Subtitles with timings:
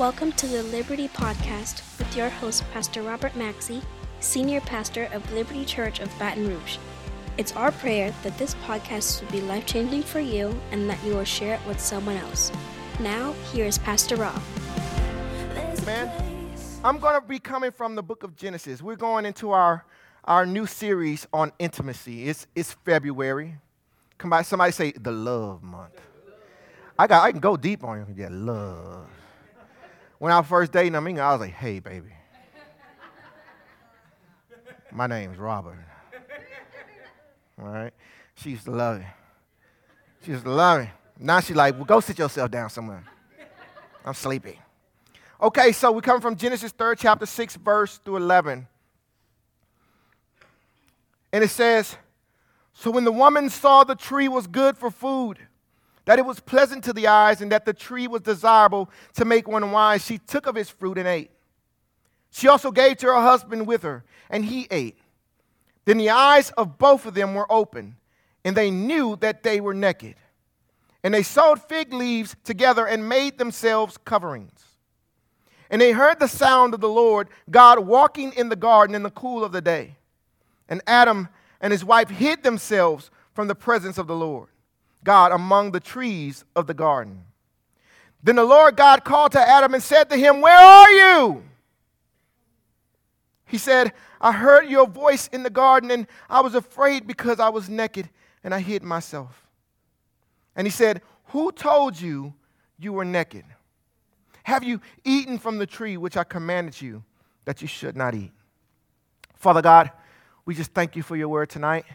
[0.00, 3.82] Welcome to the Liberty Podcast with your host, Pastor Robert Maxey,
[4.20, 6.78] Senior Pastor of Liberty Church of Baton Rouge.
[7.36, 11.14] It's our prayer that this podcast will be life changing for you and that you
[11.14, 12.50] will share it with someone else.
[12.98, 14.40] Now, here is Pastor Rob.
[15.84, 16.10] Man,
[16.82, 18.80] I'm going to be coming from the book of Genesis.
[18.80, 19.84] We're going into our,
[20.24, 22.26] our new series on intimacy.
[22.26, 23.56] It's, it's February.
[24.16, 26.00] Come by, somebody say the love month.
[26.98, 28.06] I, got, I can go deep on you.
[28.16, 29.06] Yeah, love.
[30.20, 32.12] When I first dating them, I was like, hey, baby.
[34.92, 35.78] My name's Robert.
[37.58, 37.94] All right?
[38.34, 39.06] She used to love it.
[40.22, 40.90] She used to love it.
[41.18, 43.02] Now she's like, well, go sit yourself down somewhere.
[44.04, 44.58] I'm sleepy.
[45.40, 48.66] Okay, so we come from Genesis 3rd chapter 6, verse through 11.
[51.32, 51.96] And it says,
[52.74, 55.38] So when the woman saw the tree was good for food,
[56.04, 59.46] that it was pleasant to the eyes, and that the tree was desirable to make
[59.46, 61.30] one wise, she took of its fruit and ate.
[62.30, 64.98] She also gave to her husband with her, and he ate.
[65.84, 67.96] Then the eyes of both of them were open,
[68.44, 70.14] and they knew that they were naked.
[71.02, 74.76] And they sewed fig leaves together and made themselves coverings.
[75.70, 79.10] And they heard the sound of the Lord God walking in the garden in the
[79.10, 79.96] cool of the day.
[80.68, 81.28] And Adam
[81.60, 84.48] and his wife hid themselves from the presence of the Lord
[85.04, 87.24] God among the trees of the garden.
[88.22, 91.42] Then the Lord God called to Adam and said to him, Where are you?
[93.46, 97.48] He said, I heard your voice in the garden, and I was afraid because I
[97.48, 98.08] was naked,
[98.44, 99.46] and I hid myself.
[100.54, 102.34] And he said, Who told you
[102.78, 103.44] you were naked?
[104.42, 107.02] Have you eaten from the tree which I commanded you
[107.44, 108.32] that you should not eat?
[109.34, 109.90] Father God,
[110.44, 111.86] we just thank you for your word tonight.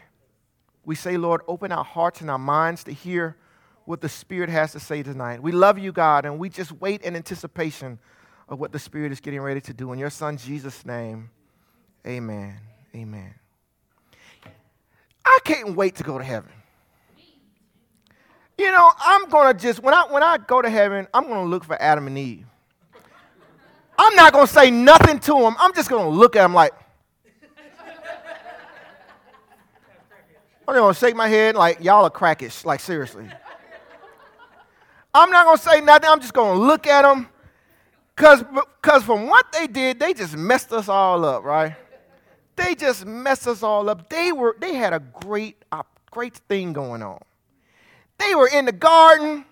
[0.86, 3.36] We say, Lord, open our hearts and our minds to hear
[3.84, 5.42] what the Spirit has to say tonight.
[5.42, 7.98] We love you, God, and we just wait in anticipation
[8.48, 9.92] of what the Spirit is getting ready to do.
[9.92, 11.30] In your Son, Jesus' name,
[12.06, 12.60] amen.
[12.94, 13.34] Amen.
[15.24, 16.52] I can't wait to go to heaven.
[18.56, 21.64] You know, I'm gonna just when I when I go to heaven, I'm gonna look
[21.64, 22.46] for Adam and Eve.
[23.98, 25.56] I'm not gonna say nothing to them.
[25.58, 26.72] I'm just gonna look at them like.
[30.68, 32.64] I'm not gonna shake my head like y'all are crackish.
[32.64, 33.28] Like seriously.
[35.14, 36.10] I'm not gonna say nothing.
[36.10, 37.28] I'm just gonna look at them,
[38.16, 38.44] cause
[38.82, 41.74] cause from what they did, they just messed us all up, right?
[42.56, 44.10] They just messed us all up.
[44.10, 47.20] They were they had a great a great thing going on.
[48.18, 49.44] They were in the garden,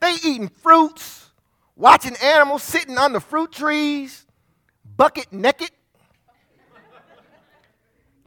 [0.00, 1.30] they eating fruits,
[1.74, 4.24] watching animals sitting under fruit trees,
[4.96, 5.70] bucket naked.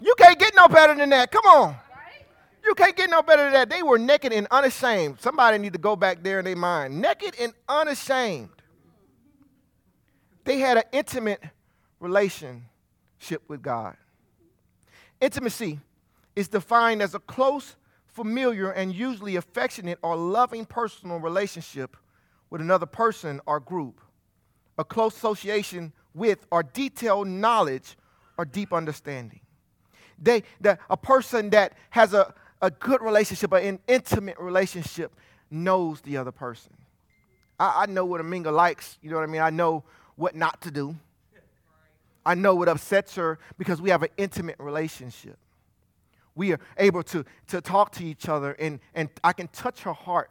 [0.01, 1.31] You can't get no better than that.
[1.31, 1.77] Come on.
[2.65, 3.69] You can't get no better than that.
[3.69, 5.21] They were naked and unashamed.
[5.21, 6.99] Somebody need to go back there in their mind.
[6.99, 8.49] Naked and unashamed.
[10.43, 11.43] They had an intimate
[11.99, 13.95] relationship with God.
[15.21, 15.79] Intimacy
[16.35, 17.75] is defined as a close
[18.15, 21.97] familiar, and usually affectionate or loving personal relationship
[22.49, 23.99] with another person or group,
[24.77, 27.97] a close association with or detailed knowledge
[28.37, 29.41] or deep understanding.
[30.17, 35.13] They, the, a person that has a, a good relationship, an intimate relationship,
[35.51, 36.73] knows the other person.
[37.59, 39.41] I, I know what Aminga likes, you know what I mean?
[39.41, 39.83] I know
[40.15, 40.95] what not to do.
[42.25, 45.37] I know what upsets her because we have an intimate relationship
[46.35, 49.93] we are able to, to talk to each other, and, and I can touch her
[49.93, 50.29] heart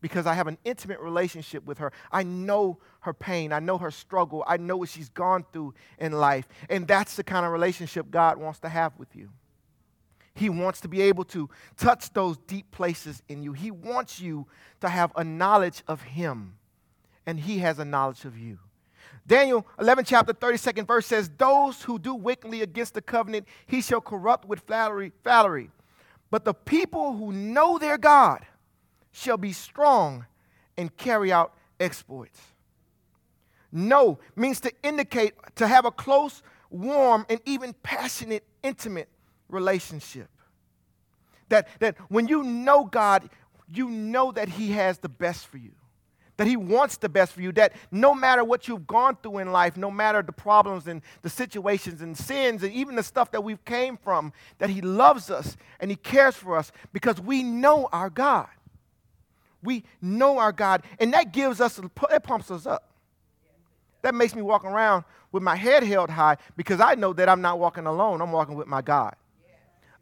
[0.00, 1.92] because I have an intimate relationship with her.
[2.10, 6.12] I know her pain, I know her struggle, I know what she's gone through in
[6.12, 6.48] life.
[6.68, 9.30] And that's the kind of relationship God wants to have with you.
[10.34, 13.52] He wants to be able to touch those deep places in you.
[13.52, 14.46] He wants you
[14.80, 16.56] to have a knowledge of Him,
[17.24, 18.58] and He has a knowledge of you.
[19.26, 24.00] Daniel 11, chapter 32nd verse says, Those who do wickedly against the covenant, he shall
[24.00, 25.70] corrupt with flattery, flattery.
[26.30, 28.44] But the people who know their God
[29.12, 30.26] shall be strong
[30.76, 32.40] and carry out exploits.
[33.70, 39.08] Know means to indicate, to have a close, warm, and even passionate, intimate
[39.48, 40.28] relationship.
[41.48, 43.28] That, that when you know God,
[43.72, 45.72] you know that He has the best for you
[46.36, 49.52] that He wants the best for you, that no matter what you've gone through in
[49.52, 53.44] life, no matter the problems and the situations and sins and even the stuff that
[53.44, 57.88] we've came from, that He loves us and He cares for us because we know
[57.92, 58.48] our God.
[59.62, 62.90] We know our God, and that gives us, it pumps us up.
[64.02, 67.40] That makes me walk around with my head held high because I know that I'm
[67.40, 69.16] not walking alone, I'm walking with my God.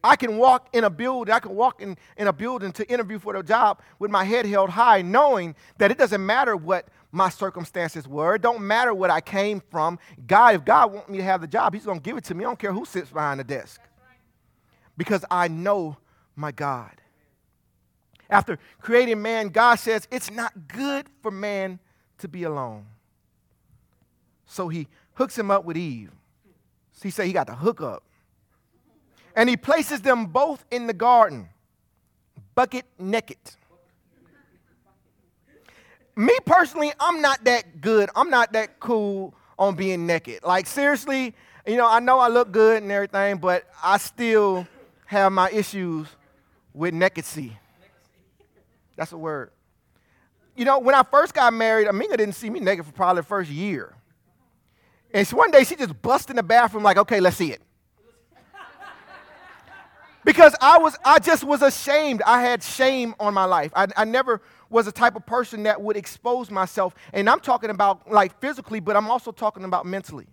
[0.05, 3.19] I can walk in a building, I can walk in, in a building to interview
[3.19, 7.29] for the job with my head held high, knowing that it doesn't matter what my
[7.29, 8.35] circumstances were.
[8.35, 9.99] It don't matter what I came from.
[10.27, 12.45] God, if God wants me to have the job, He's to give it to me.
[12.45, 13.81] I don't care who sits behind the desk.
[14.97, 15.99] Because I know
[16.35, 16.93] my God.
[18.29, 21.79] After creating man, God says it's not good for man
[22.19, 22.87] to be alone.
[24.47, 26.11] So he hooks him up with Eve.
[27.03, 28.05] He said he got the hook up.
[29.35, 31.49] And he places them both in the garden,
[32.55, 33.39] bucket naked.
[36.15, 38.11] Me personally, I'm not that good.
[38.15, 40.41] I'm not that cool on being naked.
[40.43, 41.35] Like, seriously,
[41.67, 44.67] you know, I know I look good and everything, but I still
[45.07, 46.09] have my issues
[46.75, 47.57] with nakedcy.
[48.97, 49.51] That's a word.
[50.55, 53.27] You know, when I first got married, Aminga didn't see me naked for probably the
[53.27, 53.95] first year.
[55.15, 57.63] And so one day she just bust in the bathroom like, okay, let's see it.
[60.25, 62.23] Because I was, I just was ashamed.
[62.23, 63.73] I had shame on my life.
[63.75, 64.41] I, I never
[64.71, 66.95] was a type of person that would expose myself.
[67.13, 70.27] And I'm talking about like physically, but I'm also talking about mentally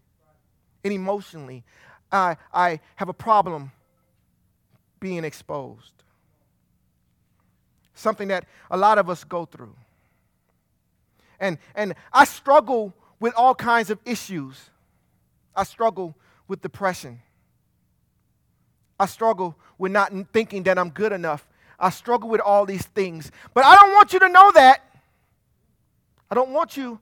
[0.84, 1.64] and emotionally.
[2.12, 3.72] I, I have a problem
[5.00, 6.00] being exposed
[8.00, 9.76] something that a lot of us go through.
[11.40, 14.70] And, and I struggle with all kinds of issues.
[15.56, 16.16] I struggle
[16.48, 17.22] with depression.
[19.00, 21.48] I struggle with not thinking that I'm good enough.
[21.80, 23.32] I struggle with all these things.
[23.54, 24.84] But I don't want you to know that.
[26.30, 27.00] I don't want you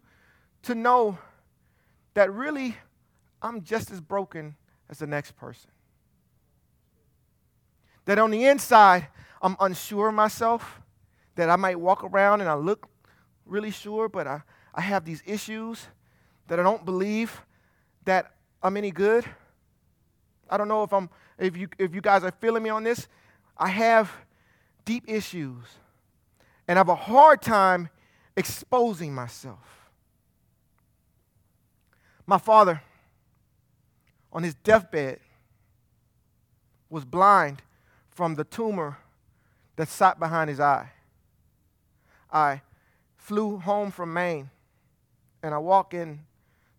[0.64, 1.18] to know
[2.14, 2.76] that really
[3.42, 4.56] I'm just as broken
[4.90, 5.72] as the next person.
[8.06, 9.08] That on the inside,
[9.42, 10.82] I'm unsure of myself
[11.36, 12.88] that I might walk around and I look
[13.46, 14.42] really sure, but I,
[14.74, 15.88] I have these issues
[16.48, 17.42] that I don't believe
[18.06, 18.34] that
[18.64, 19.26] I'm any good.
[20.50, 23.08] I don't know if I'm if you if you guys are feeling me on this.
[23.58, 24.12] I have
[24.86, 25.64] deep issues
[26.68, 27.90] and I have a hard time
[28.36, 29.90] exposing myself.
[32.26, 32.82] My father
[34.32, 35.20] on his deathbed
[36.90, 37.62] was blind
[38.12, 38.98] from the tumor
[39.76, 40.92] that sat behind his eye.
[42.32, 42.62] I
[43.16, 44.50] flew home from Maine
[45.42, 46.22] and I walk in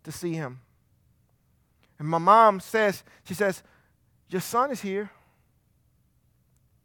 [0.03, 0.61] to see him.
[1.99, 3.61] And my mom says, she says,
[4.29, 5.11] Your son is here.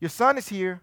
[0.00, 0.82] Your son is here.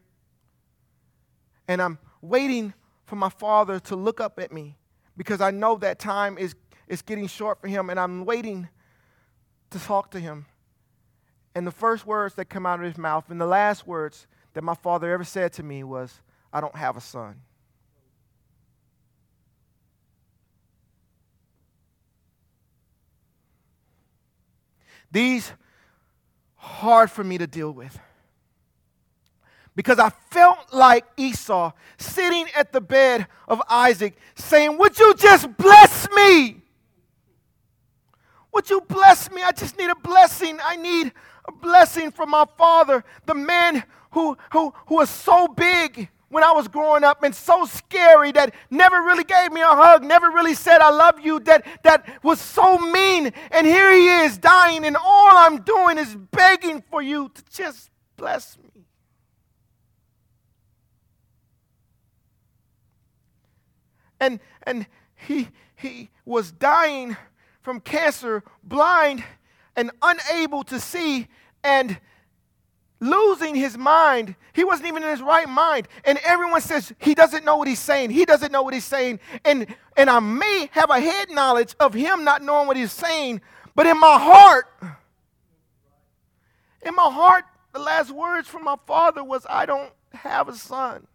[1.68, 2.74] And I'm waiting
[3.06, 4.78] for my father to look up at me
[5.18, 6.56] because I know that time is,
[6.88, 8.70] is getting short for him and I'm waiting
[9.70, 10.46] to talk to him.
[11.54, 14.64] And the first words that come out of his mouth and the last words that
[14.64, 16.22] my father ever said to me was,
[16.54, 17.42] I don't have a son.
[25.12, 25.52] These
[26.56, 27.98] hard for me to deal with.
[29.76, 35.56] Because I felt like Esau sitting at the bed of Isaac saying, Would you just
[35.58, 36.62] bless me?
[38.54, 39.42] Would you bless me?
[39.42, 40.60] I just need a blessing.
[40.64, 41.14] I need
[41.46, 46.52] a blessing from my father, the man who, who, who was so big when I
[46.54, 50.56] was growing up and so scary that never really gave me a hug, never really
[50.56, 53.34] said I love you, that, that was so mean.
[53.52, 57.92] And here he is dying, and all I'm doing is begging for you to just
[58.16, 58.86] bless me.
[64.22, 64.88] And, and
[65.28, 67.18] he, he was dying
[67.62, 69.24] from cancer, blind
[69.76, 71.28] and unable to see,
[71.64, 72.00] and
[73.02, 74.36] losing his mind.
[74.54, 75.90] He wasn't even in his right mind.
[76.06, 78.12] And everyone says he doesn't know what he's saying.
[78.12, 79.20] He doesn't know what he's saying.
[79.44, 79.68] And,
[79.98, 83.42] and I may have a head knowledge of him not knowing what he's saying,
[83.76, 84.66] but in my heart,
[86.84, 91.08] in my heart, the last words from my father was, I don't have a son.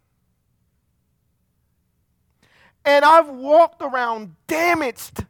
[2.83, 5.25] And I've walked around damaged.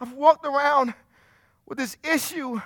[0.00, 0.94] I've walked around
[1.66, 2.60] with this issue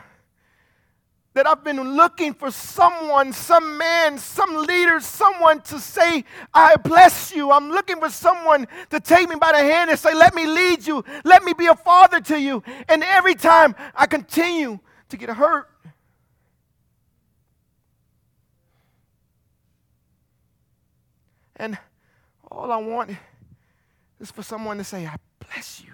[1.35, 7.33] that I've been looking for someone, some man, some leader, someone to say, I bless
[7.33, 7.53] you.
[7.53, 10.87] I'm looking for someone to take me by the hand and say, Let me lead
[10.87, 11.05] you.
[11.25, 12.63] Let me be a father to you.
[12.89, 15.69] And every time I continue to get hurt.
[21.57, 21.79] And
[22.51, 23.11] all I want
[24.19, 25.93] is for someone to say, I bless you.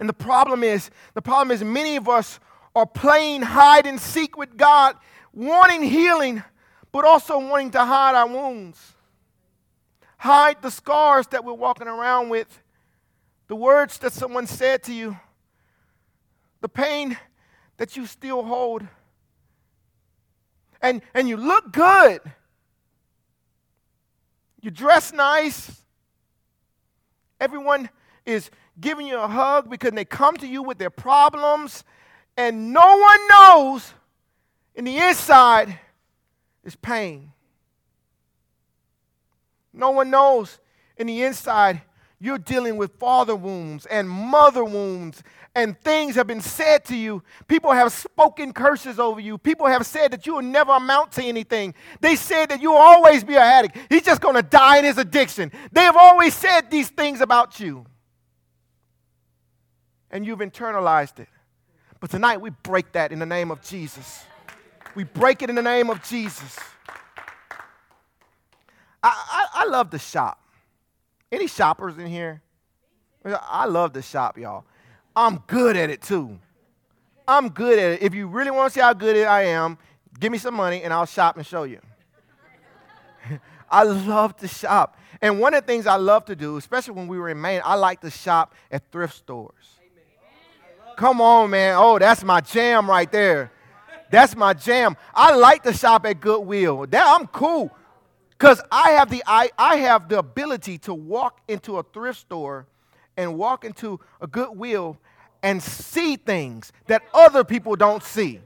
[0.00, 2.40] And the problem is, the problem is many of us
[2.78, 4.96] are playing hide and seek with God,
[5.32, 6.44] wanting healing,
[6.92, 8.94] but also wanting to hide our wounds.
[10.16, 12.62] Hide the scars that we're walking around with,
[13.48, 15.18] the words that someone said to you,
[16.60, 17.18] the pain
[17.78, 18.86] that you still hold.
[20.80, 22.20] And, and you look good.
[24.60, 25.82] You dress nice.
[27.40, 27.88] Everyone
[28.24, 31.82] is giving you a hug because they come to you with their problems,
[32.38, 33.92] and no one knows
[34.76, 35.76] in the inside
[36.62, 37.32] is pain.
[39.72, 40.60] No one knows
[40.96, 41.82] in the inside
[42.20, 45.22] you're dealing with father wounds and mother wounds
[45.56, 47.24] and things have been said to you.
[47.48, 49.36] People have spoken curses over you.
[49.36, 51.74] People have said that you will never amount to anything.
[52.00, 53.76] They said that you will always be a addict.
[53.88, 55.50] He's just going to die in his addiction.
[55.72, 57.84] They have always said these things about you.
[60.12, 61.28] And you've internalized it.
[62.00, 64.24] But tonight we break that in the name of Jesus.
[64.94, 66.58] We break it in the name of Jesus.
[69.02, 70.40] I, I, I love to shop.
[71.30, 72.42] Any shoppers in here?
[73.24, 74.64] I love to shop, y'all.
[75.14, 76.38] I'm good at it too.
[77.26, 78.02] I'm good at it.
[78.02, 79.76] If you really want to see how good I am,
[80.18, 81.80] give me some money and I'll shop and show you.
[83.70, 84.96] I love to shop.
[85.20, 87.60] And one of the things I love to do, especially when we were in Maine,
[87.64, 89.77] I like to shop at thrift stores.
[90.98, 91.76] Come on, man.
[91.78, 93.52] Oh, that's my jam right there.
[94.10, 94.96] That's my jam.
[95.14, 96.88] I like to shop at Goodwill.
[96.88, 97.70] That I'm cool.
[98.30, 102.66] Because I have the I, I have the ability to walk into a thrift store
[103.16, 104.98] and walk into a Goodwill
[105.40, 108.40] and see things that other people don't see.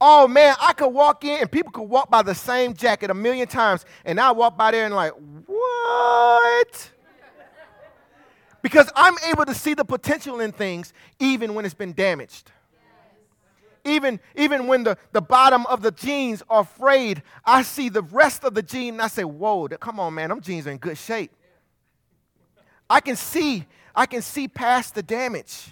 [0.00, 3.14] Oh man, I could walk in and people could walk by the same jacket a
[3.14, 5.14] million times, and I walk by there and like,
[5.46, 6.90] what?
[8.64, 12.50] Because I'm able to see the potential in things even when it's been damaged
[13.84, 18.44] even, even when the, the bottom of the jeans are frayed, I see the rest
[18.44, 20.98] of the jean and I say, whoa, come on, man, them jeans are in good
[20.98, 21.30] shape.
[22.88, 25.68] I can see, I can see past the damage.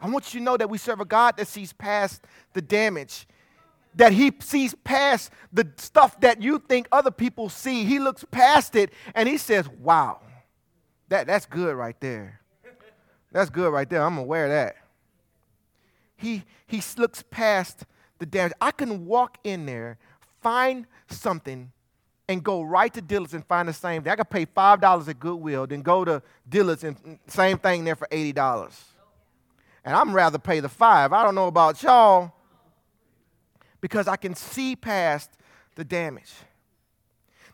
[0.00, 3.26] I want you to know that we serve a God that sees past the damage.
[3.94, 7.84] That he sees past the stuff that you think other people see.
[7.84, 10.20] He looks past it and he says, Wow,
[11.08, 12.40] that, that's good right there.
[13.32, 14.02] That's good right there.
[14.02, 14.76] I'm aware of that
[16.16, 17.84] he, he looks past
[18.18, 18.52] the damage.
[18.60, 19.98] I can walk in there,
[20.40, 21.72] find something,
[22.28, 24.12] and go right to Dillard's and find the same thing.
[24.12, 28.08] I could pay $5 at Goodwill, then go to Dillard's and same thing there for
[28.10, 28.74] $80.
[29.84, 31.12] And I'm rather pay the five.
[31.12, 32.32] I don't know about y'all
[33.80, 35.30] because I can see past
[35.76, 36.32] the damage.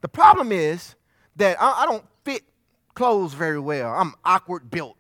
[0.01, 0.95] The problem is
[1.37, 2.43] that I, I don't fit
[2.95, 3.93] clothes very well.
[3.93, 4.97] I'm awkward built.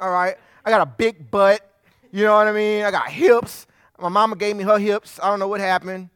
[0.00, 0.36] All right?
[0.64, 1.60] I got a big butt.
[2.12, 2.84] You know what I mean?
[2.84, 3.66] I got hips.
[3.98, 5.18] My mama gave me her hips.
[5.22, 6.10] I don't know what happened.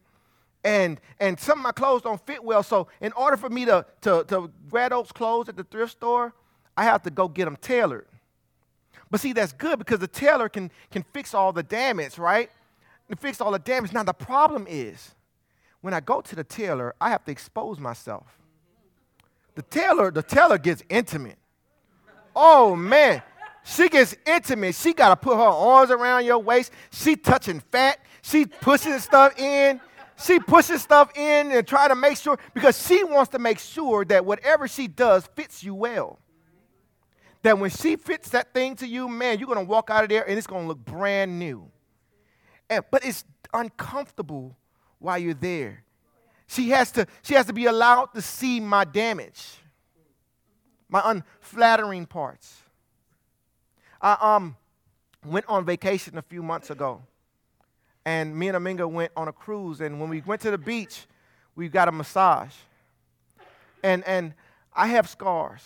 [0.63, 2.63] And, and some of my clothes don't fit well.
[2.63, 6.35] So, in order for me to, to, to wear those clothes at the thrift store,
[6.77, 8.07] I have to go get them tailored.
[9.11, 12.51] But see, that's good because the tailor can, can fix all the damage, right?
[13.09, 13.93] And fix all the damage.
[13.93, 15.15] Now, the problem is
[15.81, 18.40] when I go to the tailor, I have to expose myself.
[19.61, 21.37] The tailor, the tailor gets intimate.
[22.35, 23.23] Oh, man.
[23.63, 24.75] She gets intimate.
[24.75, 26.73] She got to put her arms around your waist.
[26.91, 27.99] She touching fat.
[28.23, 29.79] She pushing stuff in.
[30.17, 34.03] She pushes stuff in and try to make sure because she wants to make sure
[34.07, 36.19] that whatever she does fits you well.
[37.43, 40.27] That when she fits that thing to you, man, you're gonna walk out of there
[40.27, 41.71] and it's gonna look brand new.
[42.71, 44.57] And, but it's uncomfortable
[45.01, 45.85] while you're there.
[46.51, 49.41] She has to, she has to be allowed to see my damage,
[50.89, 52.61] my unflattering parts.
[54.03, 54.57] I um,
[55.25, 57.03] went on vacation a few months ago,
[58.05, 59.81] and me and Aminga went on a cruise.
[59.81, 61.07] And when we went to the beach,
[61.55, 62.55] we got a massage.
[63.85, 64.35] And, and
[64.75, 65.63] I have scars.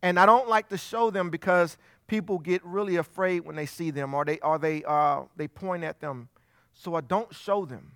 [0.00, 1.76] And I don't like to show them because
[2.06, 5.84] people get really afraid when they see them or they, or they, uh, they point
[5.84, 6.30] at them.
[6.72, 7.92] So I don't show them.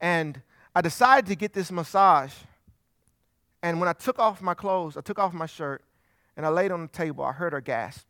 [0.00, 0.40] And
[0.74, 2.34] I decided to get this massage.
[3.62, 5.82] And when I took off my clothes, I took off my shirt,
[6.36, 7.24] and I laid on the table.
[7.24, 8.06] I heard her gasp.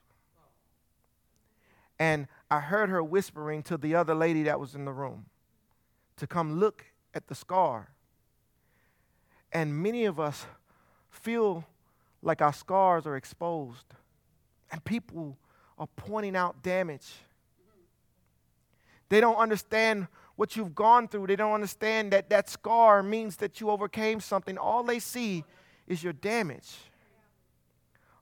[1.98, 5.26] And I heard her whispering to the other lady that was in the room
[6.16, 7.88] to come look at the scar.
[9.52, 10.44] And many of us
[11.08, 11.64] feel
[12.22, 13.86] like our scars are exposed,
[14.70, 15.38] and people
[15.78, 17.06] are pointing out damage.
[19.08, 21.26] They don't understand what you've gone through.
[21.26, 24.56] They don't understand that that scar means that you overcame something.
[24.56, 25.44] All they see
[25.86, 26.76] is your damage.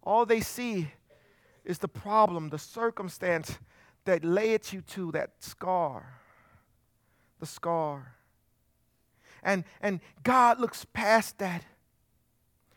[0.03, 0.91] All they see
[1.65, 3.59] is the problem, the circumstance
[4.05, 6.21] that led you to that scar.
[7.41, 8.15] The scar.
[9.43, 11.65] And, and God looks past that.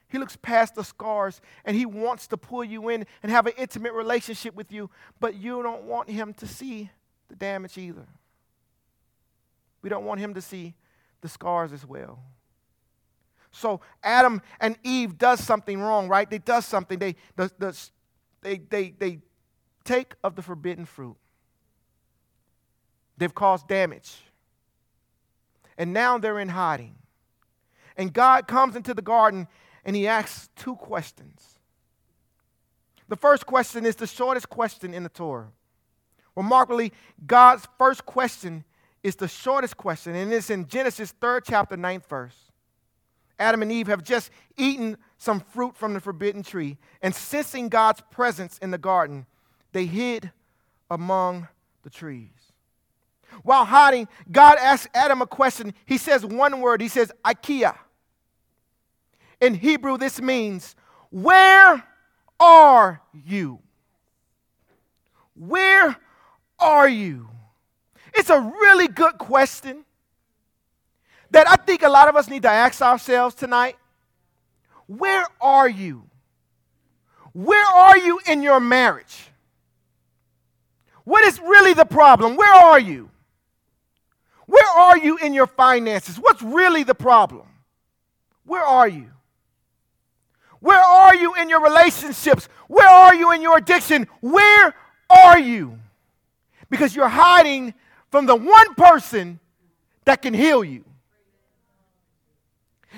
[0.10, 3.54] He looks past the scars and He wants to pull you in and have an
[3.58, 4.90] intimate relationship with you,
[5.20, 6.90] but you don't want Him to see
[7.28, 8.08] the damage either.
[9.82, 10.76] We don't want Him to see
[11.22, 12.20] the scars as well.
[13.52, 16.30] So Adam and Eve does something wrong, right?
[16.30, 17.00] They does something.
[17.00, 17.90] They, the, the,
[18.42, 19.20] they, they, they
[19.84, 21.16] take of the forbidden fruit.
[23.18, 24.18] They've caused damage.
[25.78, 26.96] And now they're in hiding.
[27.96, 29.48] And God comes into the garden
[29.84, 31.58] and he asks two questions.
[33.08, 35.52] The first question is the shortest question in the Torah.
[36.36, 36.94] Remarkably,
[37.26, 38.66] God's first question
[39.04, 42.38] is the shortest question, and it's in Genesis 3rd chapter, 9th verse.
[43.40, 48.02] Adam and Eve have just eaten some fruit from the forbidden tree, and sensing God's
[48.12, 49.26] presence in the garden,
[49.72, 50.32] they hid
[50.90, 51.48] among
[51.84, 52.30] the trees.
[53.44, 55.74] While hiding, God asks Adam a question.
[55.86, 56.82] He says one word.
[56.82, 57.78] He says, Ayeka.
[59.42, 60.76] In Hebrew, this means,
[61.10, 61.84] Where
[62.40, 63.60] are you?
[65.36, 65.96] Where
[66.60, 67.30] are you?
[68.18, 69.86] It's a really good question
[71.30, 73.76] that I think a lot of us need to ask ourselves tonight.
[74.88, 76.04] Where are you?
[77.34, 79.30] Where are you in your marriage?
[81.04, 82.36] What is really the problem?
[82.36, 83.12] Where are you?
[84.48, 86.18] Where are you in your finances?
[86.18, 87.46] What's really the problem?
[88.46, 89.12] Where are you?
[90.60, 92.50] Where are you in your relationships?
[92.68, 94.08] Where are you in your addiction?
[94.22, 94.74] Where
[95.10, 95.78] are you?
[96.70, 97.76] Because you're hiding
[98.18, 99.40] from the one person
[100.06, 100.84] that can heal you.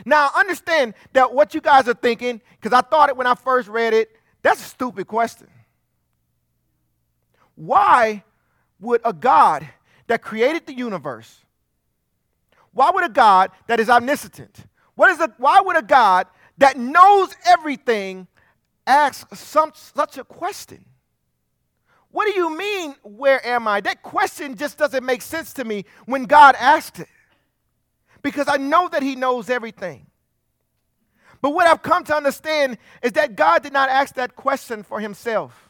[0.05, 3.67] Now, understand that what you guys are thinking, because I thought it when I first
[3.67, 5.47] read it, that's a stupid question.
[7.55, 8.23] Why
[8.79, 9.67] would a God
[10.07, 11.41] that created the universe,
[12.71, 14.55] why would a God that is omniscient,
[14.95, 16.27] what is a, why would a God
[16.59, 18.25] that knows everything
[18.87, 20.85] ask some, such a question?
[22.11, 23.81] What do you mean, where am I?
[23.81, 27.07] That question just doesn't make sense to me when God asked it.
[28.21, 30.07] Because I know that He knows everything.
[31.41, 34.99] But what I've come to understand is that God did not ask that question for
[34.99, 35.69] Himself.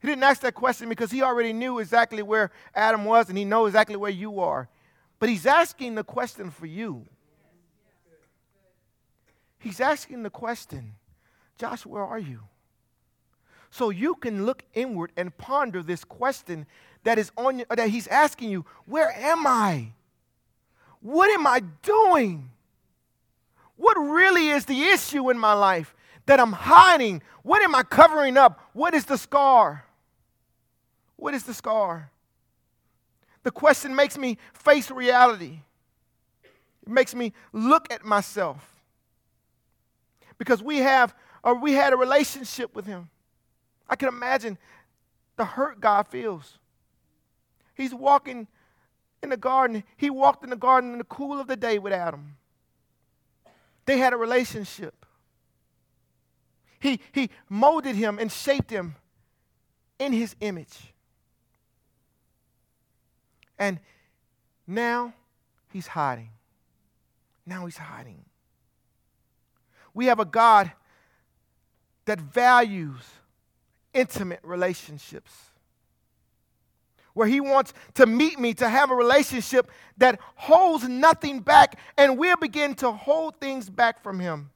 [0.00, 3.44] He didn't ask that question because He already knew exactly where Adam was and He
[3.44, 4.68] knows exactly where you are.
[5.18, 7.06] But He's asking the question for you.
[9.58, 10.94] He's asking the question
[11.58, 12.40] Josh, where are you?
[13.70, 16.66] So you can look inward and ponder this question
[17.04, 19.92] that is on that he's asking you, where am I?
[21.00, 22.50] What am I doing?
[23.76, 25.94] What really is the issue in my life
[26.26, 27.22] that I'm hiding?
[27.42, 28.60] What am I covering up?
[28.72, 29.86] What is the scar?
[31.16, 32.10] What is the scar?
[33.42, 35.60] The question makes me face reality.
[36.42, 38.74] It makes me look at myself.
[40.36, 43.08] Because we have or we had a relationship with him.
[43.90, 44.56] I can imagine
[45.36, 46.58] the hurt God feels.
[47.74, 48.46] He's walking
[49.22, 49.82] in the garden.
[49.96, 52.36] He walked in the garden in the cool of the day with Adam.
[53.86, 55.04] They had a relationship.
[56.78, 58.94] He, he molded him and shaped him
[59.98, 60.94] in his image.
[63.58, 63.80] And
[64.66, 65.12] now
[65.72, 66.30] he's hiding.
[67.44, 68.24] Now he's hiding.
[69.92, 70.70] We have a God
[72.04, 73.02] that values
[73.94, 75.32] intimate relationships.
[77.12, 82.18] Where he wants to meet me, to have a relationship that holds nothing back, and
[82.18, 84.50] we'll begin to hold things back from him.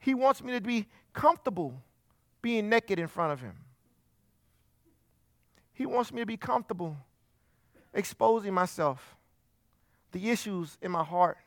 [0.00, 1.74] He wants me to be comfortable
[2.42, 3.54] being naked in front of him.
[5.72, 6.96] He wants me to be comfortable
[7.92, 9.16] exposing myself,
[10.12, 11.38] the issues in my heart,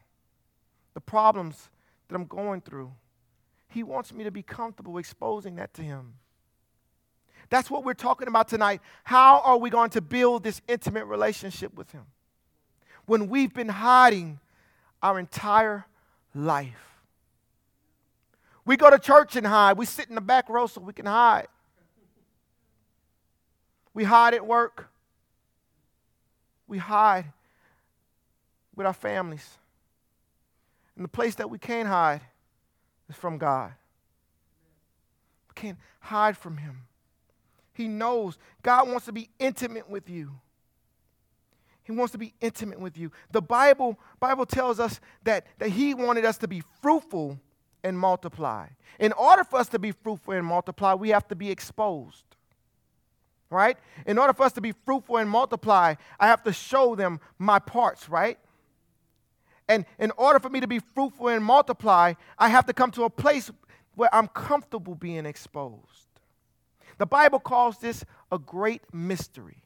[0.94, 1.70] the problems
[2.08, 2.92] that I'm going through.
[3.70, 6.16] He wants me to be comfortable exposing that to Him.
[7.50, 8.82] That's what we're talking about tonight.
[9.04, 12.06] How are we going to build this intimate relationship with Him?
[13.06, 14.40] When we've been hiding
[15.02, 15.86] our entire
[16.34, 17.00] life.
[18.66, 19.78] We go to church and hide.
[19.78, 21.48] We sit in the back row so we can hide.
[23.94, 24.90] We hide at work.
[26.68, 27.26] We hide
[28.76, 29.58] with our families.
[30.96, 32.22] And the place that we can't hide
[33.10, 33.74] is from God.
[35.50, 36.84] We can't hide from Him.
[37.74, 40.32] He knows God wants to be intimate with you.
[41.84, 43.12] He wants to be intimate with you.
[43.32, 47.40] The Bible, Bible tells us that, that He wanted us to be fruitful
[47.84, 48.68] and multiply.
[49.00, 52.26] In order for us to be fruitful and multiply, we have to be exposed.
[53.50, 53.78] Right?
[54.06, 57.58] In order for us to be fruitful and multiply, I have to show them my
[57.58, 58.38] parts, right?
[59.70, 63.04] And in order for me to be fruitful and multiply, I have to come to
[63.04, 63.52] a place
[63.96, 66.08] where I'm comfortable being exposed.
[66.98, 69.64] The Bible calls this a great mystery.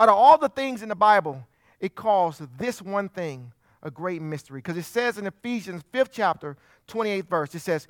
[0.00, 1.46] Out of all the things in the Bible,
[1.78, 4.58] it calls this one thing a great mystery.
[4.58, 6.56] Because it says in Ephesians 5th chapter,
[6.88, 7.86] 28th verse, it says,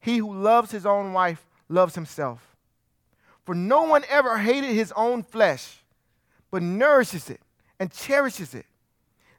[0.00, 2.56] He who loves his own wife loves himself.
[3.44, 5.84] For no one ever hated his own flesh,
[6.50, 7.40] but nourishes it
[7.78, 8.66] and cherishes it,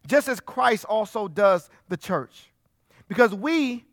[0.08, 2.52] just as Christ also does the church.
[3.08, 3.86] Because we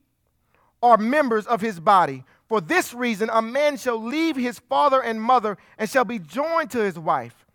[0.82, 2.24] are members of his body.
[2.48, 6.70] For this reason, a man shall leave his father and mother and shall be joined
[6.72, 7.46] to his wife,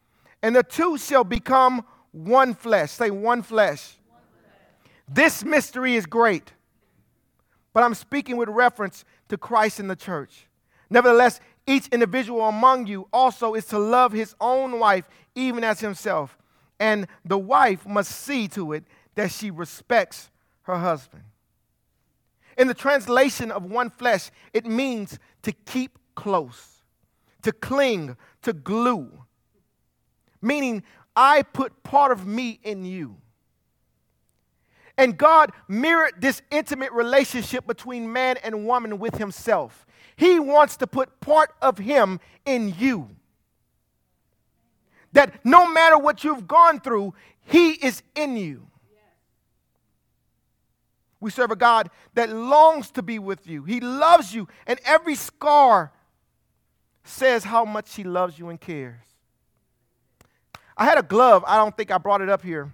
[0.42, 2.92] and the two shall become one flesh.
[2.92, 3.98] Say, one flesh.
[5.08, 6.54] This mystery is great,
[7.74, 10.48] but I'm speaking with reference to Christ and the church.
[10.90, 16.36] Nevertheless, each individual among you also is to love his own wife even as himself,
[16.80, 18.84] and the wife must see to it
[19.16, 20.30] that she respects
[20.64, 21.24] her husband.
[22.58, 26.84] In the translation of one flesh, it means to keep close,
[27.42, 29.10] to cling, to glue.
[30.42, 30.84] Meaning,
[31.16, 33.18] I put part of me in you.
[34.98, 39.86] And God mirrored this intimate relationship between man and woman with Himself.
[40.18, 43.10] He wants to put part of Him in you.
[45.14, 48.68] That no matter what you've gone through, He is in you.
[51.20, 53.64] We serve a God that longs to be with you.
[53.64, 55.92] He loves you, and every scar
[57.04, 59.02] says how much He loves you and cares.
[60.78, 61.44] I had a glove.
[61.46, 62.74] I don't think I brought it up here,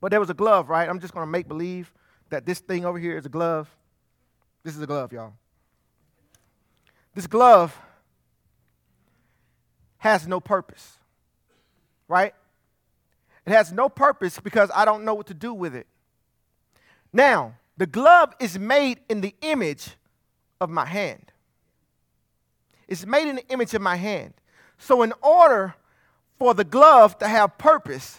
[0.00, 0.88] but there was a glove, right?
[0.88, 1.92] I'm just going to make believe
[2.30, 3.68] that this thing over here is a glove.
[4.64, 5.34] This is a glove, y'all.
[7.14, 7.78] This glove
[9.98, 10.98] has no purpose,
[12.08, 12.34] right?
[13.46, 15.86] It has no purpose because I don't know what to do with it.
[17.12, 19.96] Now, the glove is made in the image
[20.60, 21.32] of my hand.
[22.88, 24.34] It's made in the image of my hand.
[24.78, 25.74] So, in order
[26.38, 28.18] for the glove to have purpose,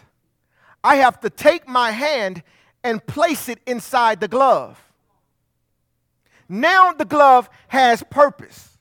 [0.84, 2.44] I have to take my hand
[2.84, 4.80] and place it inside the glove.
[6.50, 8.78] Now the glove has purpose.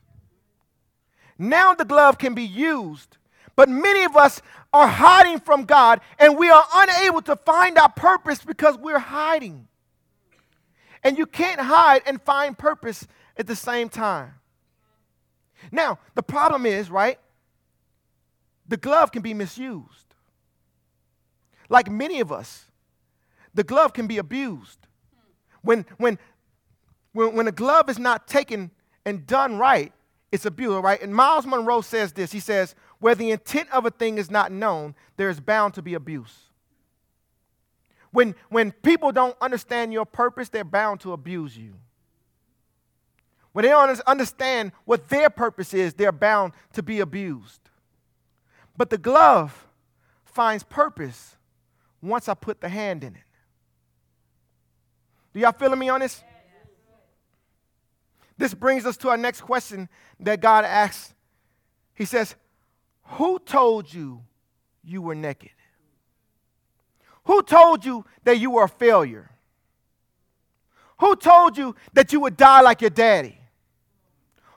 [1.39, 3.17] Now the glove can be used.
[3.55, 7.91] But many of us are hiding from God and we are unable to find our
[7.91, 9.69] purpose because we're hiding.
[11.03, 13.07] And you can't hide and find purpose
[13.37, 14.35] at the same time.
[15.71, 17.19] Now, the problem is, right?
[18.69, 20.15] The glove can be misused.
[21.69, 22.67] Like many of us,
[23.55, 24.79] the glove can be abused.
[25.63, 26.19] When, when,
[27.13, 28.71] when, when a glove is not taken
[29.05, 29.93] and done right,
[30.31, 31.01] it's abused, right?
[31.01, 34.53] And Myles Munroe says this He says, Where the intent of a thing is not
[34.53, 36.39] known, there is bound to be abuse.
[38.13, 41.75] When, when people don't understand your purpose, they're bound to abuse you.
[43.51, 47.59] When they don't understand what their purpose is, they're bound to be abused.
[48.77, 49.67] But the glove
[50.25, 51.35] finds purpose
[52.01, 53.23] once I put the hand in it.
[55.35, 56.23] Do y'all feeling me on this?
[58.39, 59.89] This brings us to our next question
[60.21, 61.15] that God asks.
[61.95, 62.37] He says,
[63.05, 64.23] Who told you
[64.83, 65.51] you were naked?
[67.25, 69.31] Who told you that you were a failure?
[70.99, 73.39] Who told you that you would die like your daddy?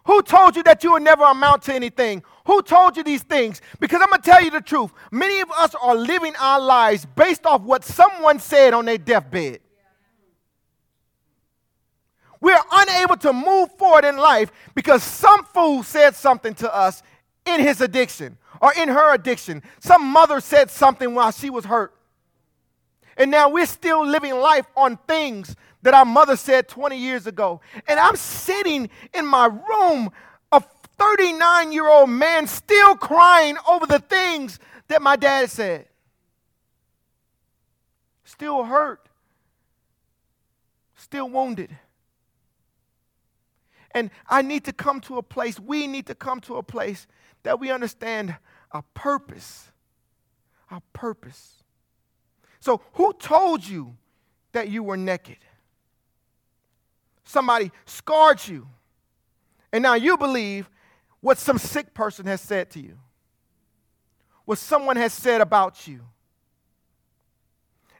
[0.05, 2.23] Who told you that you would never amount to anything?
[2.45, 3.61] Who told you these things?
[3.79, 4.91] Because I'm going to tell you the truth.
[5.11, 9.61] Many of us are living our lives based off what someone said on their deathbed.
[12.39, 17.01] We're unable to move forward in life because some fool said something to us
[17.45, 19.61] in his addiction or in her addiction.
[19.79, 21.93] Some mother said something while she was hurt.
[23.17, 27.61] And now we're still living life on things that our mother said 20 years ago.
[27.87, 30.11] And I'm sitting in my room,
[30.51, 30.61] a
[30.97, 35.85] 39 year old man still crying over the things that my dad said.
[38.23, 39.07] Still hurt,
[40.95, 41.69] still wounded.
[43.91, 47.07] And I need to come to a place, we need to come to a place
[47.45, 48.35] that we understand
[48.71, 49.71] our purpose.
[50.71, 51.63] Our purpose.
[52.59, 53.95] So, who told you
[54.51, 55.37] that you were naked?
[57.23, 58.67] Somebody scarred you.
[59.71, 60.69] And now you believe
[61.21, 62.97] what some sick person has said to you,
[64.45, 66.01] what someone has said about you.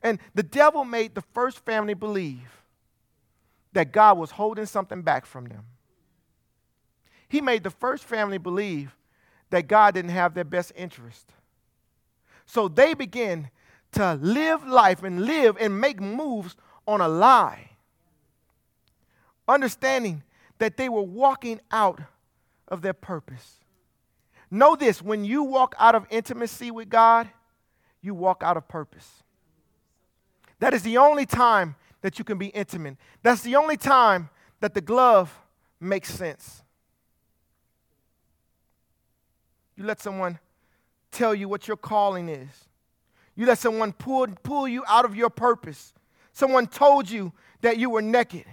[0.02, 2.64] And the devil made the first family believe
[3.74, 5.66] that God was holding something back from them.
[7.28, 8.96] He made the first family believe
[9.50, 11.32] that God didn't have their best interest.
[12.46, 13.50] So they begin
[13.94, 16.56] to live life and live and make moves
[16.88, 17.72] on a lie.
[19.48, 20.24] Understanding
[20.60, 22.02] that they were walking out
[22.68, 23.60] of their purpose.
[24.52, 27.30] Know this when you walk out of intimacy with God,
[28.02, 29.24] you walk out of purpose.
[30.60, 32.98] That is the only time that you can be intimate.
[33.24, 34.30] That's the only time
[34.60, 35.38] that the glove
[35.80, 36.64] makes sense.
[39.76, 40.40] You let someone
[41.12, 42.68] tell you what your calling is.
[43.36, 45.94] You let someone pull, pull you out of your purpose.
[46.32, 48.46] Someone told you that you were naked.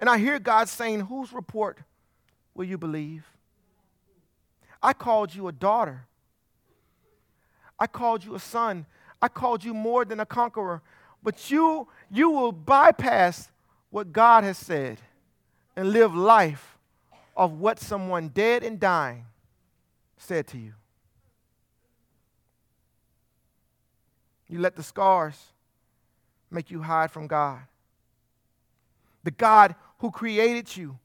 [0.00, 1.78] And I hear God saying, Whose report
[2.54, 3.24] will you believe?
[4.82, 6.06] I called you a daughter.
[7.78, 8.86] I called you a son.
[9.20, 10.82] I called you more than a conqueror.
[11.22, 13.50] But you, you will bypass
[13.90, 14.98] what God has said
[15.76, 16.78] and live life
[17.36, 19.24] of what someone dead and dying
[20.24, 20.72] said to you.
[24.48, 25.38] You let the scars
[26.50, 27.60] make you hide from God.
[29.22, 30.98] The God who created you,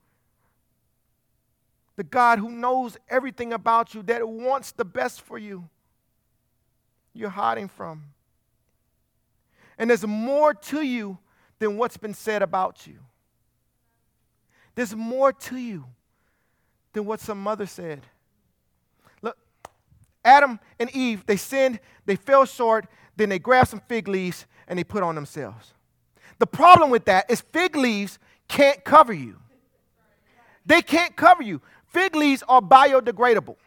[1.95, 5.67] the God who knows everything about you, that wants the best for you,
[7.13, 8.03] you're hiding from.
[9.77, 11.17] And there's more to you
[11.59, 12.99] than what's been said about you.
[14.75, 15.85] There's more to you
[16.93, 18.05] than what some mother said.
[20.23, 24.77] Adam and Eve, they sinned, they fell short, then they grabbed some fig leaves and
[24.77, 25.73] they put on themselves.
[26.39, 29.37] The problem with that is fig leaves can't cover you.
[30.65, 31.61] They can't cover you.
[31.87, 33.57] Fig leaves are biodegradable.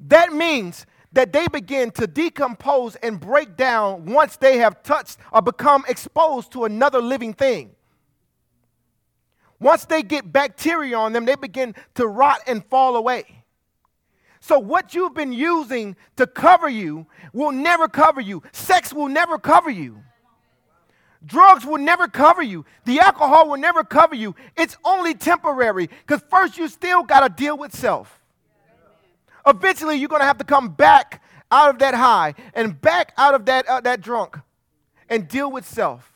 [0.00, 5.40] That means that they begin to decompose and break down once they have touched or
[5.40, 7.70] become exposed to another living thing.
[9.60, 13.37] Once they get bacteria on them, they begin to rot and fall away.
[14.48, 18.42] So, what you've been using to cover you will never cover you.
[18.52, 20.02] Sex will never cover you.
[21.26, 22.64] Drugs will never cover you.
[22.86, 24.34] The alcohol will never cover you.
[24.56, 28.22] It's only temporary because first you still got to deal with self.
[29.46, 33.34] Eventually, you're going to have to come back out of that high and back out
[33.34, 34.38] of that, uh, that drunk
[35.10, 36.10] and deal with self.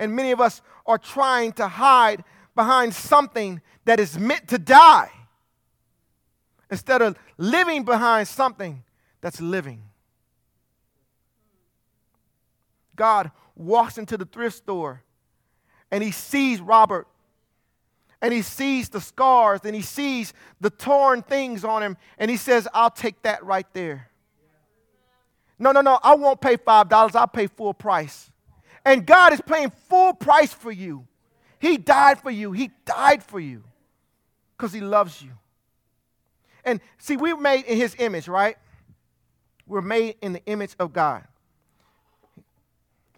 [0.00, 2.24] And many of us are trying to hide
[2.56, 5.12] behind something that is meant to die
[6.70, 8.82] instead of living behind something
[9.20, 9.82] that's living.
[12.96, 15.02] God walks into the thrift store
[15.90, 17.06] and he sees Robert
[18.20, 22.36] and he sees the scars and he sees the torn things on him and he
[22.36, 24.10] says, I'll take that right there.
[25.58, 28.30] No, no, no, I won't pay $5, I'll pay full price.
[28.84, 31.06] And God is paying full price for you.
[31.58, 33.64] He died for you, He died for you
[34.56, 35.30] because He loves you.
[36.64, 38.56] And see, we're made in His image, right?
[39.66, 41.24] We're made in the image of God.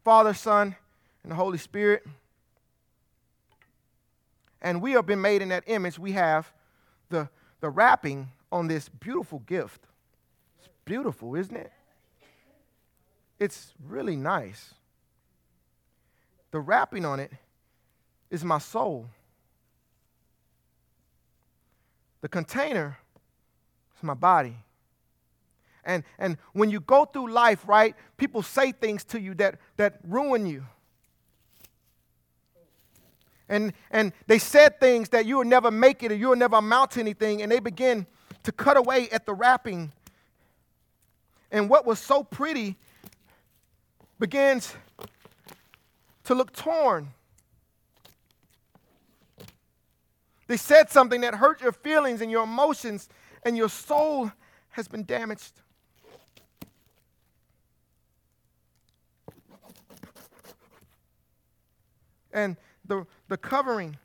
[0.04, 0.76] Father, Son,
[1.22, 2.06] and the Holy Spirit
[4.66, 5.96] and we have been made in that image.
[5.96, 6.52] We have
[7.08, 7.28] the,
[7.60, 9.86] the wrapping on this beautiful gift.
[10.58, 11.72] It's beautiful, isn't it?
[13.38, 14.74] It's really nice.
[16.50, 17.30] The wrapping on it
[18.28, 19.06] is my soul.
[22.22, 22.98] The container
[24.06, 24.56] my body.
[25.84, 30.00] And, and when you go through life, right, people say things to you that, that
[30.02, 30.66] ruin you.
[33.48, 36.56] And, and they said things that you will never make it or you will never
[36.56, 37.42] amount to anything.
[37.42, 38.06] And they begin
[38.42, 39.92] to cut away at the wrapping.
[41.52, 42.76] And what was so pretty
[44.18, 44.74] begins
[46.24, 47.12] to look torn.
[50.48, 53.08] They said something that hurt your feelings and your emotions,
[53.46, 54.32] and your soul
[54.70, 55.52] has been damaged.
[62.32, 63.96] And the, the covering,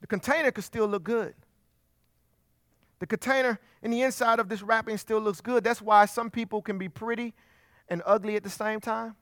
[0.00, 1.34] the container could still look good.
[2.98, 5.62] The container in the inside of this wrapping still looks good.
[5.62, 7.34] That's why some people can be pretty
[7.88, 9.14] and ugly at the same time.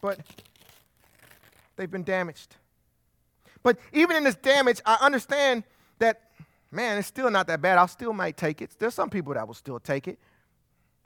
[0.00, 0.20] But
[1.76, 2.56] they've been damaged.
[3.62, 5.64] But even in this damage, I understand
[5.98, 6.22] that,
[6.70, 7.78] man, it's still not that bad.
[7.78, 8.70] I still might take it.
[8.78, 10.18] There's some people that will still take it,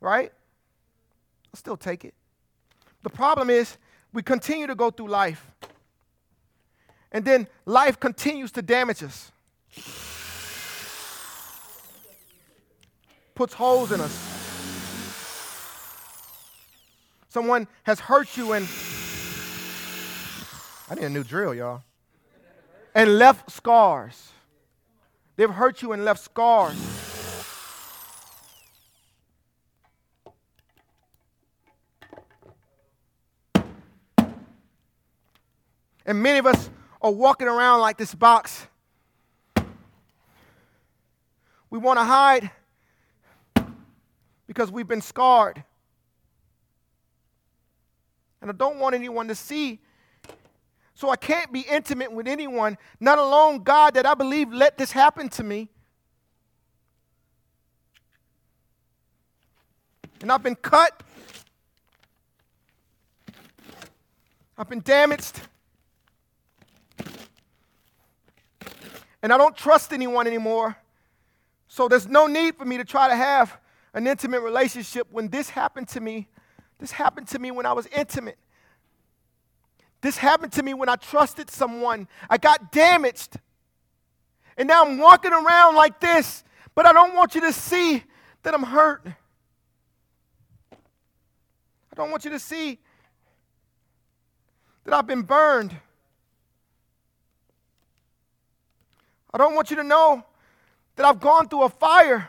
[0.01, 0.33] right?
[1.53, 2.15] I'll still take it.
[3.03, 3.77] The problem is
[4.13, 5.51] we continue to go through life,
[7.11, 9.33] and then life continues to damage us,
[13.35, 14.31] puts holes in us.
[17.29, 18.69] Someone has hurt you and
[20.89, 21.83] I need a new drill, y'all.
[22.95, 24.31] And left scars.
[25.37, 26.77] They've hurt you and left scars.
[36.07, 38.67] And many of us are walking around like this box.
[41.71, 42.51] We want to hide
[44.47, 45.65] because we've been scarred.
[48.41, 49.81] And I don't want anyone to see.
[50.95, 54.93] So I can't be intimate with anyone, not alone God that I believe let this
[54.93, 55.69] happen to me.
[60.23, 61.03] And I've been cut.
[64.57, 65.41] I've been damaged.
[69.21, 70.77] And I don't trust anyone anymore.
[71.67, 73.59] So there's no need for me to try to have
[73.95, 76.29] an intimate relationship when this happened to me.
[76.79, 78.39] This happened to me when I was intimate.
[80.05, 82.09] This happened to me when I trusted someone.
[82.29, 83.39] I got damaged.
[84.59, 88.05] And now I'm walking around like this, but I don't want you to see
[88.43, 89.03] that I'm hurt.
[90.71, 90.77] I
[91.97, 92.79] don't want you to see
[94.85, 95.75] that I've been burned.
[99.33, 100.23] I don't want you to know
[100.97, 102.29] that I've gone through a fire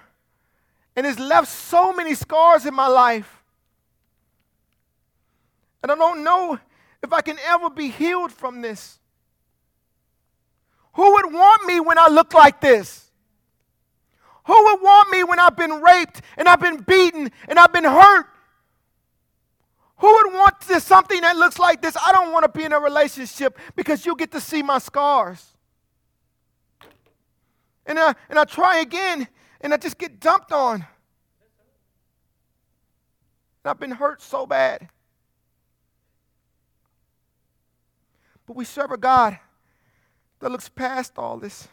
[0.96, 3.44] and it's left so many scars in my life.
[5.84, 6.58] And I don't know
[7.06, 9.00] if I can ever be healed from this.
[10.94, 13.12] Who would want me when I look like this?
[14.46, 17.84] Who would want me when I've been raped and I've been beaten and I've been
[17.84, 18.26] hurt?
[19.98, 21.96] Who would want this, something that looks like this?
[22.04, 25.46] I don't want to be in a relationship because you get to see my scars.
[27.86, 29.28] And I, and I try again
[29.62, 30.86] and I just get dumped on.
[33.64, 34.90] I've been hurt so bad.
[38.46, 39.40] But we serve a God
[40.40, 41.68] that looks past all this.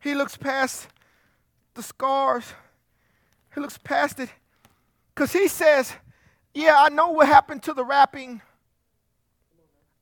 [0.00, 0.88] He looks past
[1.74, 2.54] the scars.
[3.54, 4.30] He looks past it.
[5.14, 5.92] Because he says,
[6.54, 8.40] Yeah, I know what happened to the wrapping.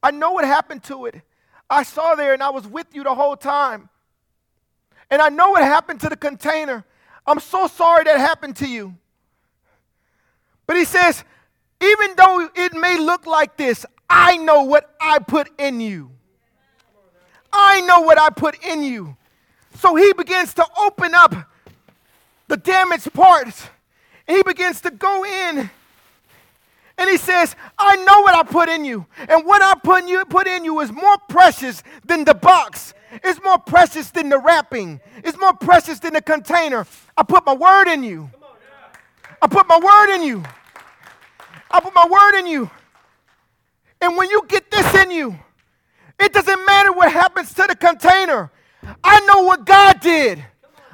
[0.03, 1.23] I know what happened to it.
[1.69, 3.89] I saw there and I was with you the whole time.
[5.11, 6.85] And I know what happened to the container.
[7.27, 8.95] I'm so sorry that happened to you.
[10.67, 11.25] But he says,
[11.81, 16.11] even though it may look like this, I know what I put in you.
[17.53, 19.17] I know what I put in you.
[19.77, 21.35] So he begins to open up
[22.49, 23.69] the damaged parts.
[24.27, 25.71] He begins to go in.
[26.99, 29.07] And he says, I know what I put in you.
[29.29, 32.93] And what I put in you, put in you is more precious than the box.
[33.23, 35.01] It's more precious than the wrapping.
[35.25, 36.87] It's more precious than the container.
[37.17, 38.31] I put my word in you.
[39.41, 40.43] I put my word in you.
[41.71, 42.71] I put my word in you.
[44.01, 45.39] And when you get this in you,
[46.19, 48.51] it doesn't matter what happens to the container.
[49.03, 50.45] I know what God did.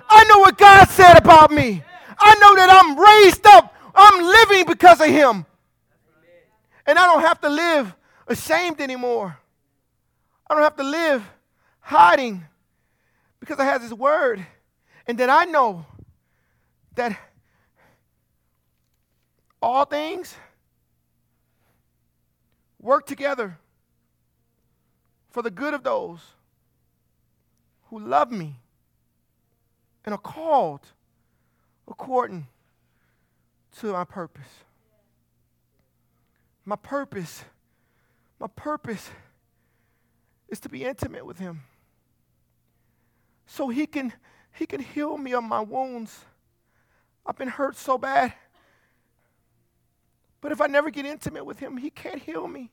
[0.08, 1.82] I know what God said about me.
[2.18, 3.74] I know that I'm raised up.
[3.94, 5.46] I'm living because of Him.
[6.86, 7.94] And I don't have to live
[8.26, 9.38] ashamed anymore.
[10.48, 11.24] I don't have to live
[11.80, 12.44] hiding
[13.40, 14.44] because I have His Word.
[15.06, 15.86] And then I know
[16.94, 17.18] that
[19.60, 20.34] all things
[22.84, 23.58] work together
[25.30, 26.20] for the good of those
[27.88, 28.60] who love me
[30.04, 30.80] and are called
[31.88, 32.46] according
[33.78, 34.42] to my purpose.
[36.66, 37.44] My purpose,
[38.38, 39.08] my purpose
[40.48, 41.62] is to be intimate with him.
[43.46, 44.12] So he can
[44.52, 46.24] he can heal me of my wounds.
[47.26, 48.34] I've been hurt so bad.
[50.44, 52.70] But if I never get intimate with him, he can't heal me.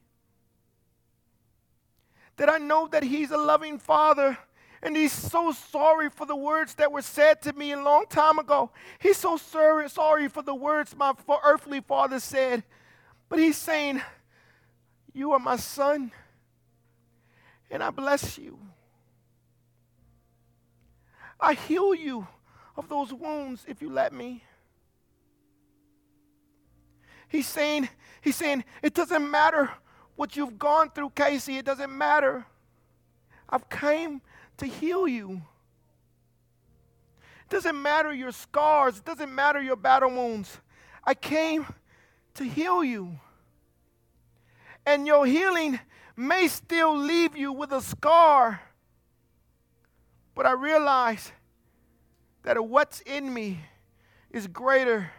[2.35, 4.37] That I know that he's a loving father
[4.83, 8.39] and he's so sorry for the words that were said to me a long time
[8.39, 8.71] ago.
[8.99, 11.13] He's so sorry, sorry for the words my
[11.45, 12.65] earthly father said.
[13.29, 14.01] But he's saying,
[15.13, 16.11] You are my son,
[17.69, 18.59] and I bless you.
[21.39, 22.27] I heal you
[22.75, 24.43] of those wounds if you let me.
[27.31, 27.87] He's saying,
[28.19, 29.71] he's saying, it doesn't matter
[30.17, 31.57] what you've gone through, Casey.
[31.57, 32.45] It doesn't matter.
[33.49, 34.21] I've came
[34.57, 35.41] to heal you.
[37.45, 38.97] It doesn't matter your scars.
[38.97, 40.59] It doesn't matter your battle wounds.
[41.05, 41.65] I came
[42.33, 43.17] to heal you.
[44.85, 45.79] And your healing
[46.17, 48.61] may still leave you with a scar.
[50.35, 51.31] But I realize
[52.43, 53.61] that what's in me
[54.31, 55.11] is greater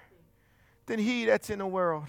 [0.92, 2.04] than he that's in the world.